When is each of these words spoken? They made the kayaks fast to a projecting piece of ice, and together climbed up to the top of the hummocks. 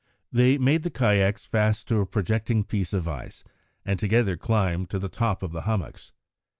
They 0.31 0.57
made 0.57 0.81
the 0.81 0.89
kayaks 0.89 1.45
fast 1.45 1.87
to 1.89 1.99
a 1.99 2.07
projecting 2.07 2.63
piece 2.63 2.91
of 2.91 3.07
ice, 3.07 3.43
and 3.85 3.99
together 3.99 4.35
climbed 4.35 4.85
up 4.85 4.89
to 4.89 4.97
the 4.97 5.09
top 5.09 5.43
of 5.43 5.51
the 5.51 5.61
hummocks. 5.61 6.11